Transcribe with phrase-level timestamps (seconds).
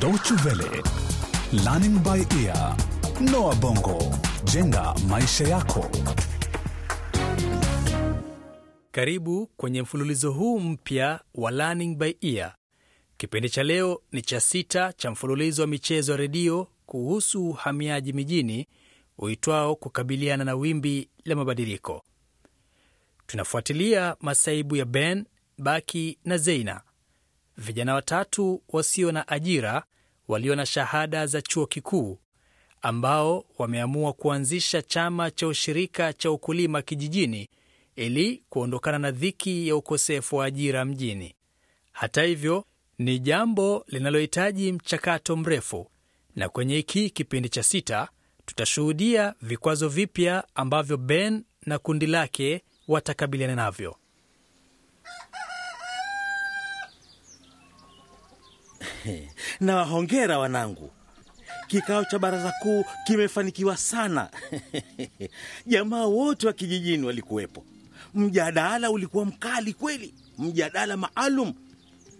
[0.00, 0.34] Deutsche
[1.52, 2.76] Learning by Ear,
[3.20, 3.98] Noah Bongo,
[4.44, 5.90] jenga maisha yako.
[8.92, 12.54] Karibu kwenye mfululizo huu mpya wa Learning by Ear.
[13.16, 18.68] Kipindi cha leo ni cha sita cha mfululizo wa michezo ya redio kuhusu uhamiaji mijini
[19.18, 22.02] uitwao kukabiliana na wimbi la mabadiliko.
[23.26, 25.24] Tunafuatilia masaibu ya Ben,
[25.58, 26.80] Baki na Zeina,
[27.60, 29.82] vijana watatu wasio na ajira
[30.28, 32.18] walio na shahada za chuo kikuu
[32.82, 37.48] ambao wameamua kuanzisha chama cha ushirika cha ukulima kijijini
[37.96, 41.34] ili kuondokana na dhiki ya ukosefu wa ajira mjini.
[41.92, 42.64] Hata hivyo,
[42.98, 45.90] ni jambo linalohitaji mchakato mrefu,
[46.36, 48.08] na kwenye hiki kipindi cha sita
[48.46, 53.96] tutashuhudia vikwazo vipya ambavyo Ben na kundi lake watakabiliana navyo.
[59.60, 60.90] Na wahongera wanangu,
[61.66, 64.30] kikao cha baraza kuu kimefanikiwa sana.
[65.66, 67.64] Jamaa wote wa kijijini walikuwepo.
[68.14, 71.54] Mjadala ulikuwa mkali kweli, mjadala maalum.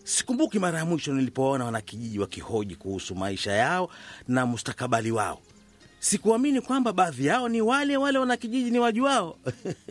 [0.04, 3.90] Sikumbuki mara ya mwisho nilipoona wanakijiji wakihoji kuhusu maisha yao
[4.28, 5.40] na mustakabali wao.
[6.00, 9.36] Sikuamini kwamba baadhi yao ni wale wale wanakijiji ni wajuao.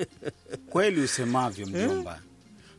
[0.71, 2.19] Kweli usemavyo mjomba,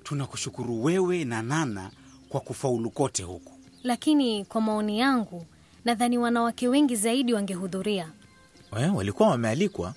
[0.02, 1.90] tunakushukuru wewe na Nana
[2.28, 3.59] kwa kufaulu kote huku.
[3.82, 5.46] Lakini kwa maoni yangu,
[5.84, 8.08] nadhani wanawake wengi zaidi wangehudhuria.
[8.80, 9.94] Eh, walikuwa wamealikwa.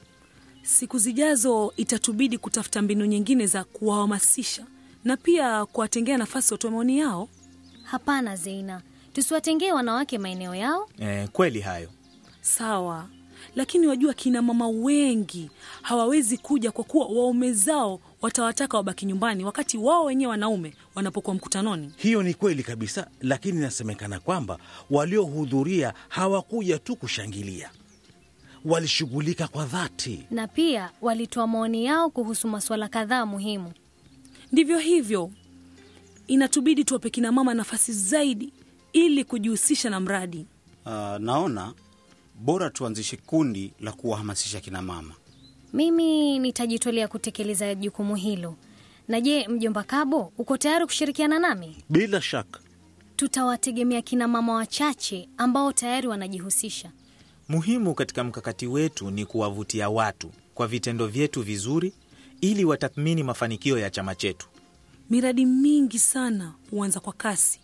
[0.62, 4.66] Siku zijazo itatubidi kutafuta mbinu nyingine za kuwahamasisha
[5.04, 7.30] na pia kuwatengea nafasi watoe maoni yao.
[7.84, 8.82] Hapana Zeina,
[9.14, 10.90] tusiwatengee wanawake maeneo yao.
[11.00, 11.90] Eh, kweli hayo.
[12.42, 13.06] Sawa,
[13.56, 15.50] lakini wajua, kina mama wengi
[15.82, 21.92] hawawezi kuja kwa kuwa waume zao watawataka wabaki nyumbani wakati wao wenyewe wanaume wanapokuwa mkutanoni.
[21.98, 24.58] Hiyo ni kweli kabisa, lakini inasemekana kwamba
[24.90, 27.70] waliohudhuria hawakuja tu kushangilia,
[28.66, 30.26] walishughulika kwa dhati.
[30.32, 33.72] Na pia walitoa maoni yao kuhusu masuala kadhaa muhimu.
[34.52, 35.32] Ndivyo hivyo,
[36.28, 38.54] inatubidi tuwape kina mama nafasi zaidi
[38.94, 40.46] ili kujihusisha na mradi.
[40.86, 41.74] Uh, naona
[42.44, 45.14] bora tuanzishe kundi la kuwahamasisha kina mama.
[45.74, 48.56] Mimi nitajitolea kutekeleza jukumu hilo.
[49.08, 51.84] Na je, mjomba Kabo, uko tayari kushirikiana nami?
[51.90, 52.60] Bila shaka
[53.16, 56.92] Tutawategemea kina mama wachache ambao tayari wanajihusisha.
[57.50, 61.94] Muhimu katika mkakati wetu ni kuwavutia watu kwa vitendo vyetu vizuri
[62.42, 64.48] ili watathmini mafanikio ya chama chetu.
[65.10, 67.60] Miradi mingi sana huanza kwa kasi,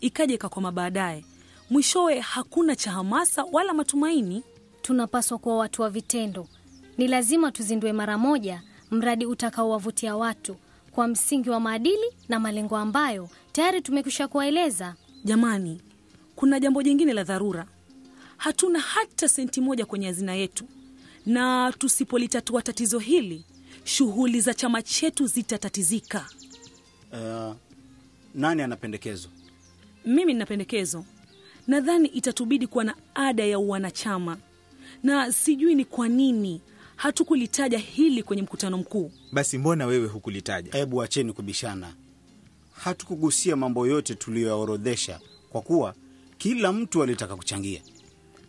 [0.00, 1.24] ikaja ikakwama baadaye,
[1.70, 4.42] mwishowe hakuna cha hamasa wala matumaini.
[4.82, 6.48] Tunapaswa kuwa watu wa vitendo.
[6.98, 10.56] Ni lazima tuzindue mara moja mradi utakaowavutia watu
[10.92, 14.94] kwa msingi wa maadili na malengo ambayo tayari tumekwisha kuwaeleza.
[15.24, 15.80] Jamani,
[16.36, 17.66] kuna jambo jingine la dharura.
[18.36, 20.64] Hatuna hata senti moja kwenye hazina yetu,
[21.26, 23.44] na tusipolitatua tatizo hili,
[23.84, 26.26] shughuli za chama chetu zitatatizika.
[27.12, 27.54] Uh,
[28.34, 29.28] nani ana pendekezo?
[30.04, 31.04] Mimi nina pendekezo.
[31.66, 34.36] Nadhani itatubidi kuwa na ada ya uwanachama,
[35.02, 36.60] na sijui ni kwa nini
[36.96, 39.10] hatukulitaja hili kwenye mkutano mkuu.
[39.32, 40.72] Basi mbona wewe hukulitaja?
[40.72, 41.94] Hebu acheni kubishana.
[42.72, 45.20] Hatukugusia mambo yote tuliyoyaorodhesha
[45.50, 45.94] kwa kuwa
[46.38, 47.80] kila mtu alitaka kuchangia.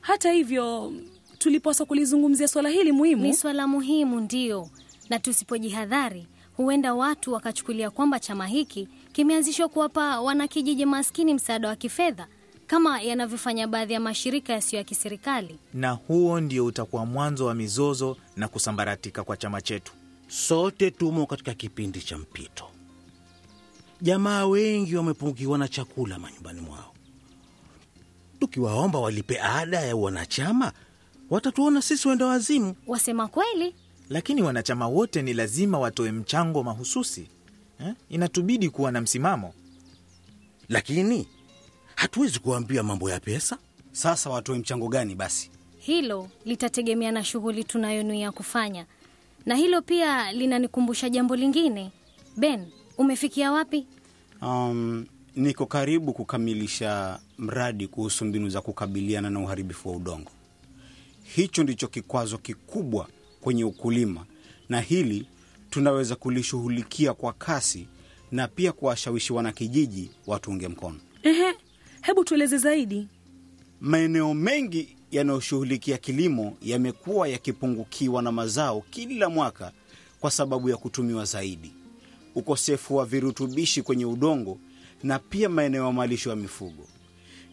[0.02, 0.94] Hata hivyo,
[1.38, 3.24] tulipaswa kulizungumzia swala hili muhimu.
[3.24, 4.70] Ni swala muhimu, ndiyo,
[5.10, 6.28] na tusipojihadhari,
[6.58, 12.28] huenda watu wakachukulia kwamba chama hiki kimeanzishwa kuwapa wanakijiji maskini msaada wa kifedha
[12.68, 15.60] kama yanavyofanya baadhi ya mashirika yasiyo ya kiserikali.
[15.74, 19.94] Na huo ndio utakuwa mwanzo wa mizozo na kusambaratika kwa chama chetu.
[20.28, 22.66] sote tumo katika kipindi cha mpito.
[24.02, 26.94] Jamaa wengi wamepungukiwa na chakula manyumbani mwao.
[28.40, 30.72] Tukiwaomba walipe ada ya wanachama,
[31.30, 32.76] watatuona sisi wenda wazimu.
[32.88, 33.76] Wasema kweli,
[34.10, 37.28] Lakini wanachama wote ni lazima watoe mchango mahususi
[37.80, 37.94] eh?
[38.10, 39.54] Inatubidi kuwa na msimamo.
[40.70, 41.28] Lakini
[42.06, 43.58] hatuwezi kuambia mambo ya pesa.
[43.92, 45.52] Sasa watoe mchango gani basi?
[45.78, 48.86] hilo litategemea na shughuli tunayonuia kufanya,
[49.46, 51.92] na hilo pia linanikumbusha jambo lingine.
[52.38, 52.66] Ben,
[52.98, 53.86] umefikia wapi?
[54.42, 55.06] Um,
[55.36, 60.32] niko karibu kukamilisha mradi kuhusu mbinu za kukabiliana na uharibifu wa udongo.
[61.24, 63.08] Hicho ndicho kikwazo kikubwa
[63.42, 64.26] kwenye ukulima,
[64.70, 65.28] na hili
[65.70, 67.88] tunaweza kulishughulikia kwa kasi
[68.32, 71.00] na pia kuwashawishi wanakijiji watunge mkono.
[71.24, 71.54] Ehe,
[72.06, 73.08] hebu tueleze zaidi.
[73.82, 79.72] Maeneo mengi yanayoshughulikia kilimo yamekuwa yakipungukiwa na mazao kila mwaka
[80.20, 81.72] kwa sababu ya kutumiwa zaidi,
[82.36, 84.58] ukosefu wa virutubishi kwenye udongo
[85.04, 86.88] na pia maeneo ya malisho ya mifugo.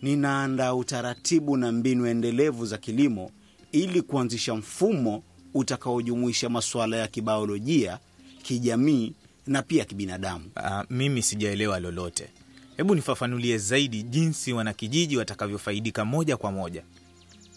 [0.02, 3.30] ninaandaa utaratibu na mbinu endelevu za kilimo
[3.72, 5.22] ili kuanzisha mfumo
[5.54, 7.98] utakaojumuisha masuala ya kibiolojia,
[8.42, 9.12] kijamii
[9.46, 10.44] na pia kibinadamu.
[10.56, 12.28] Uh, mimi sijaelewa lolote.
[12.82, 16.82] Hebu nifafanulie zaidi jinsi wanakijiji watakavyofaidika moja kwa moja.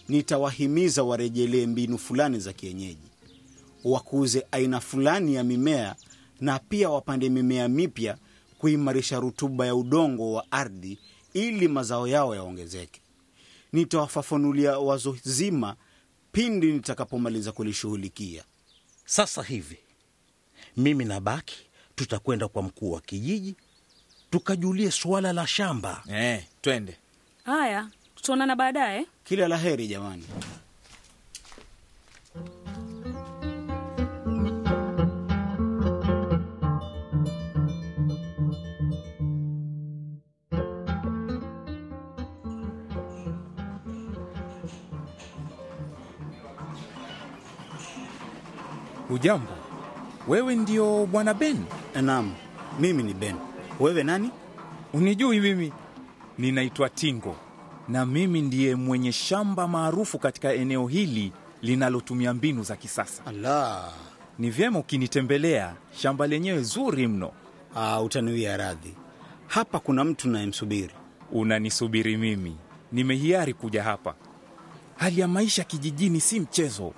[0.10, 3.08] Nitawahimiza warejelee mbinu fulani za kienyeji,
[3.84, 5.96] wakuze aina fulani ya mimea
[6.42, 8.18] na pia wapande mimea mipya
[8.58, 11.00] kuimarisha rutuba ya udongo wa ardhi
[11.34, 13.02] ili mazao yao yaongezeke.
[13.74, 15.76] Nitawafafanulia wazo zima
[16.32, 18.44] pindi nitakapomaliza kulishughulikia.
[19.06, 19.78] Sasa hivi
[20.78, 21.56] mimi na Baki
[21.96, 23.56] tutakwenda kwa mkuu wa kijiji
[24.32, 26.04] tukajulie suala la shamba.
[26.10, 26.98] Eh, twende.
[27.46, 29.06] Haya, tutaonana baadaye.
[29.24, 30.24] Kila la heri jamani.
[49.10, 49.52] Hujambo,
[50.28, 51.58] wewe ndio bwana Ben?
[52.02, 52.34] Naam,
[52.80, 53.36] mimi ni Ben.
[53.80, 54.30] Wewe nani?
[54.94, 55.74] Unijui mimi?
[56.38, 57.36] Ninaitwa Tingo
[57.88, 61.32] na mimi ndiye mwenye shamba maarufu katika eneo hili
[61.62, 63.26] linalotumia mbinu za kisasa.
[63.26, 63.84] Ala,
[64.40, 67.32] Ni vyema ukinitembelea, shamba lenyewe zuri mno.
[67.76, 68.94] ah, utaniwia radhi.
[69.48, 70.94] Hapa kuna mtu nayemsubiri.
[71.32, 72.58] Unanisubiri mimi,
[72.92, 74.14] nimehiari kuja hapa.
[74.98, 76.94] Hali ya maisha kijijini si mchezo.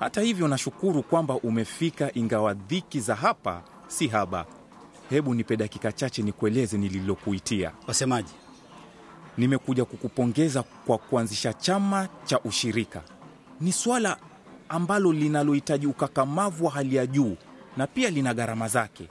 [0.00, 4.46] Hata hivyo, nashukuru kwamba umefika, ingawa dhiki za hapa si haba.
[5.10, 7.72] Hebu nipe dakika chache nikueleze nililokuitia.
[7.86, 8.32] Wasemaji,
[9.38, 13.02] Nimekuja kukupongeza kwa kuanzisha chama cha ushirika.
[13.60, 14.16] Ni swala
[14.68, 17.36] ambalo linalohitaji ukakamavu wa hali ya juu
[17.76, 19.08] na pia lina gharama zake,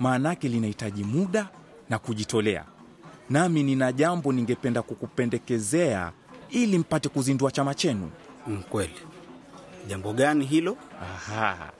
[0.00, 1.48] maanake linahitaji muda
[1.90, 2.64] na kujitolea.
[3.30, 6.12] Nami nina jambo ningependa kukupendekezea
[6.50, 8.10] ili mpate kuzindua chama chenu.
[8.46, 8.94] Mkweli.
[9.88, 10.76] Jambo gani hilo?
[11.02, 11.70] Aha,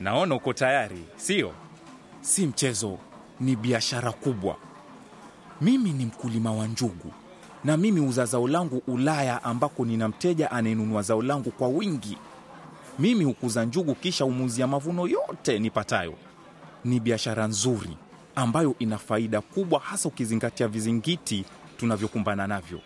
[0.00, 1.52] naona uko tayari, sio?
[2.22, 2.98] Si mchezo,
[3.40, 4.56] ni biashara kubwa.
[5.60, 7.12] Mimi ni mkulima wa njugu
[7.64, 12.18] na mimi uza zao langu Ulaya, ambako nina mteja anayenunua zao langu kwa wingi.
[12.98, 16.14] Mimi hukuza njugu kisha humuuzia mavuno yote nipatayo.
[16.84, 17.96] Ni biashara nzuri
[18.34, 21.44] ambayo ina faida kubwa, hasa ukizingatia vizingiti
[21.76, 22.80] tunavyokumbana navyo: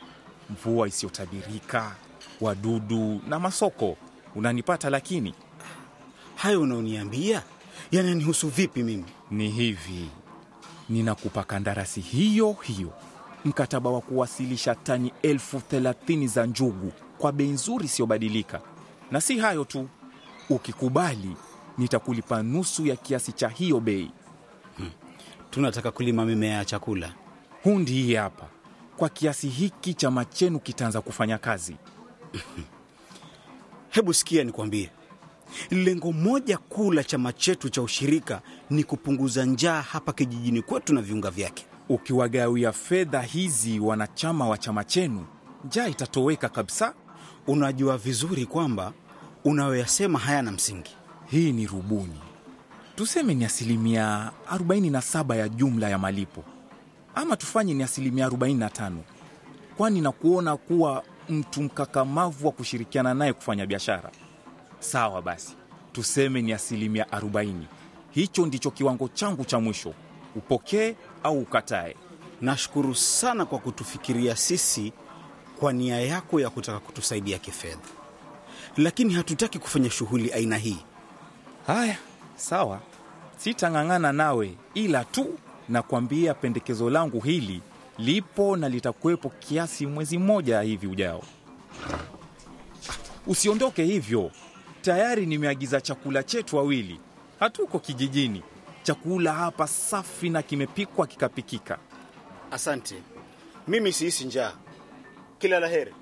[0.51, 1.95] mvua isiyotabirika,
[2.41, 3.97] wadudu na masoko.
[4.35, 4.91] Unanipata?
[4.91, 5.35] Lakini
[6.37, 7.43] Hayo unaoniambia
[7.91, 9.05] yananihusu vipi mimi?
[9.31, 10.09] ni hivi,
[10.89, 12.93] ninakupa kandarasi hiyo hiyo,
[13.45, 18.61] mkataba wa kuwasilisha tani elfu thelathini za njugu kwa bei nzuri isiyobadilika.
[19.11, 19.89] Na si hayo tu,
[20.51, 21.37] ukikubali
[21.79, 24.11] nitakulipa nusu ya kiasi cha hiyo bei.
[25.51, 27.15] Tunataka kulima mimea ya chakula.
[27.63, 28.47] Hundi hii hapa,
[28.97, 31.77] kwa kiasi hiki chama chenu kitaanza kufanya kazi.
[33.91, 34.91] Hebu sikia nikwambie,
[35.71, 38.41] lengo moja kuu la chama chetu cha ushirika
[38.71, 41.67] ni kupunguza njaa hapa kijijini kwetu na viunga vyake.
[41.89, 45.27] Ukiwagawia fedha hizi wanachama wa chama chenu,
[45.65, 46.95] njaa itatoweka kabisa.
[47.47, 48.93] Unajua vizuri kwamba
[49.45, 50.97] unayoyasema hayana msingi.
[51.27, 52.21] Hii ni rubuni,
[52.97, 56.45] tuseme ni asilimia 47 ya jumla ya malipo,
[57.15, 58.93] ama tufanye ni asilimia 45,
[59.77, 64.11] kwani na kuona kuwa mtu mkakamavu wa kushirikiana naye kufanya biashara.
[64.81, 65.53] Sawa basi,
[65.93, 67.53] tuseme ni asilimia 40.
[68.11, 69.95] Hicho ndicho kiwango changu cha mwisho,
[70.37, 71.97] upokee au ukatae.
[72.41, 74.93] Nashukuru sana kwa kutufikiria sisi
[75.59, 77.79] kwa nia yako ya kutaka kutusaidia kifedha,
[78.77, 80.79] lakini hatutaki kufanya shughuli aina hii.
[81.67, 81.97] Haya,
[82.37, 82.81] sawa,
[83.37, 87.63] sitang'ang'ana nawe, ila tu nakwambia pendekezo langu hili
[87.99, 91.23] lipo na litakuwepo kiasi mwezi mmoja hivi ujao.
[93.27, 94.31] Usiondoke hivyo,
[94.87, 97.01] tayari nimeagiza chakula chetu wawili.
[97.41, 98.43] Hatuko kijijini,
[98.83, 101.79] chakula hapa safi na kimepikwa kikapikika.
[102.51, 102.95] Asante,
[103.69, 104.53] mimi sihisi njaa.
[105.39, 105.95] Kila la heri.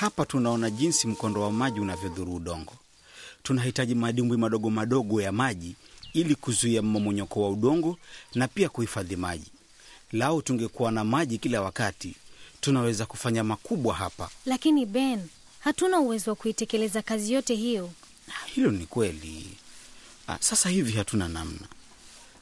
[0.00, 2.72] Hapa tunaona jinsi mkondo wa maji unavyodhuru udongo.
[3.42, 5.74] Tunahitaji madimbwi madogo madogo ya maji
[6.12, 7.98] ili kuzuia mmomonyoko wa udongo
[8.34, 9.50] na pia kuhifadhi maji.
[10.12, 12.14] Lao tungekuwa na maji kila wakati,
[12.60, 14.30] tunaweza kufanya makubwa hapa.
[14.46, 15.28] Lakini Ben,
[15.60, 17.90] hatuna uwezo wa kuitekeleza kazi yote hiyo.
[18.46, 19.46] Hilo ni kweli.
[20.28, 21.68] Ah, sasa hivi hatuna namna,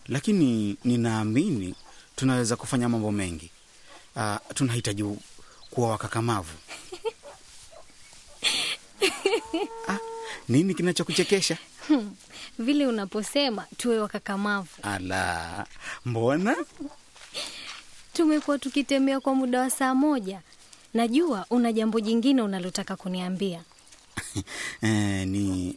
[0.09, 1.75] lakini ninaamini
[2.17, 3.51] tunaweza kufanya mambo mengi.
[4.17, 5.05] Uh, tunahitaji
[5.71, 6.53] kuwa wakakamavu.
[9.89, 9.99] Ah,
[10.49, 11.59] nini kinachokuchekesha?
[12.59, 14.69] Vile unaposema tuwe wakakamavu.
[14.83, 15.67] Ala,
[16.05, 16.57] mbona?
[18.13, 20.41] Tumekuwa tukitembea kwa muda wa saa moja.
[20.95, 23.63] Najua una jambo jingine unalotaka kuniambia.
[24.83, 25.77] Eh, ni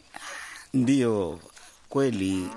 [0.74, 1.40] ndiyo
[1.88, 2.48] kweli.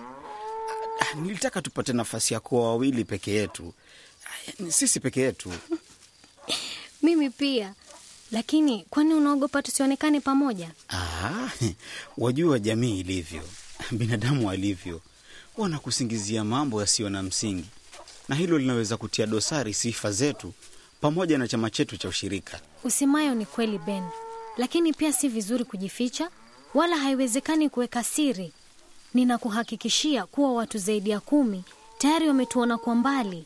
[1.00, 3.74] Ah, Nilitaka tupate nafasi ya kuwa wawili peke yetu,
[4.25, 5.51] Ah, sisi peke yetu.
[7.03, 7.74] Mimi pia,
[8.32, 10.72] lakini kwani unaogopa tusionekane pamoja?
[10.88, 11.51] Aha,
[12.17, 13.41] wajua jamii ilivyo,
[13.91, 15.01] binadamu alivyo,
[15.58, 17.65] wanakusingizia mambo yasiyo na msingi,
[18.29, 20.53] na hilo linaweza kutia dosari sifa zetu
[21.01, 22.60] pamoja na chama chetu cha ushirika.
[22.84, 24.03] Usemayo ni kweli Ben,
[24.58, 26.29] lakini pia si vizuri kujificha,
[26.74, 28.51] wala haiwezekani kuweka siri.
[29.13, 31.63] Ninakuhakikishia kuwa watu zaidi ya kumi
[31.98, 33.46] tayari wametuona kwa mbali.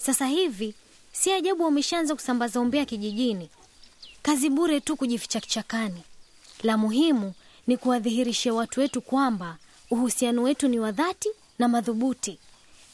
[0.00, 0.74] Sasa hivi
[1.12, 3.48] si ajabu wameshaanza kusambaza umbea kijijini.
[4.26, 6.02] Kazi bure tu kujificha kichakani.
[6.62, 7.34] La muhimu
[7.66, 9.56] ni kuwadhihirishia watu wetu kwamba
[9.90, 11.28] uhusiano wetu ni wa dhati
[11.58, 12.38] na madhubuti.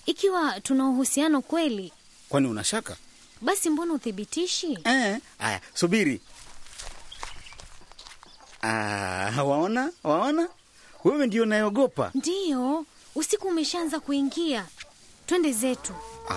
[0.06, 1.92] Ikiwa tuna uhusiano kweli,
[2.28, 2.96] Kwani una shaka?
[3.40, 4.78] basi mbona uthibitishi?
[4.84, 6.20] Eh, aya, subiri.
[8.62, 10.48] Ah, waona, waona,
[11.04, 12.10] wewe ndio unayeogopa.
[12.14, 14.66] Ndiyo, usiku umeshaanza kuingia.
[15.26, 15.92] Twende zetu.
[16.28, 16.36] Na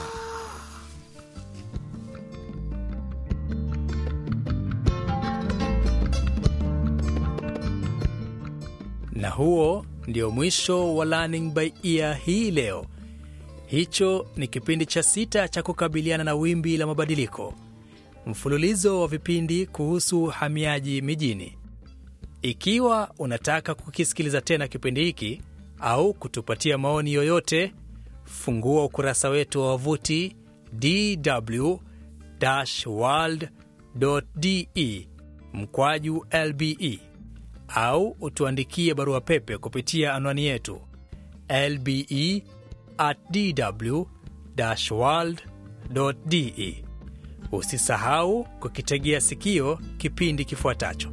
[9.38, 12.86] huo ndio mwisho wa Learning by Ear hii leo.
[13.66, 17.54] Hicho ni kipindi cha sita cha kukabiliana na wimbi la mabadiliko,
[18.26, 21.58] mfululizo wa vipindi kuhusu uhamiaji mijini.
[22.42, 25.42] Ikiwa unataka kukisikiliza tena kipindi hiki
[25.80, 27.74] au kutupatia maoni yoyote,
[28.24, 30.36] fungua ukurasa wetu wa wavuti
[33.96, 35.08] dw-world.de
[35.54, 37.00] mkwaju lbe
[37.68, 40.82] au utuandikie barua pepe kupitia anwani yetu
[41.70, 42.44] lbe
[42.98, 44.04] at dw
[44.92, 45.42] world
[46.26, 46.84] de.
[47.52, 51.12] Usisahau kukitegea sikio kipindi kifuatacho.